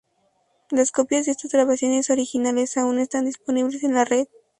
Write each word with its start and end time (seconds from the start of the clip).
Las 0.71 0.91
copias 0.91 1.27
de 1.27 1.33
estas 1.33 1.51
grabaciones 1.51 2.09
originales 2.09 2.75
aún 2.75 2.97
están 2.97 3.25
disponibles 3.25 3.83
en 3.83 3.93
la 3.93 4.03
red. 4.03 4.27